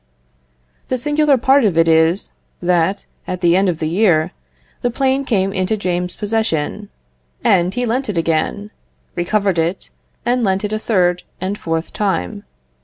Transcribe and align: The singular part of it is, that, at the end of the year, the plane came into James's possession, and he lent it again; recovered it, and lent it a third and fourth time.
The 0.87 0.97
singular 0.97 1.37
part 1.37 1.63
of 1.63 1.77
it 1.77 1.87
is, 1.87 2.31
that, 2.59 3.05
at 3.27 3.41
the 3.41 3.55
end 3.55 3.69
of 3.69 3.77
the 3.77 3.87
year, 3.87 4.31
the 4.81 4.89
plane 4.89 5.23
came 5.25 5.53
into 5.53 5.77
James's 5.77 6.15
possession, 6.15 6.89
and 7.43 7.71
he 7.71 7.85
lent 7.85 8.09
it 8.09 8.17
again; 8.17 8.71
recovered 9.15 9.59
it, 9.59 9.91
and 10.25 10.43
lent 10.43 10.65
it 10.65 10.73
a 10.73 10.79
third 10.79 11.21
and 11.39 11.55
fourth 11.55 11.93
time. 11.93 12.45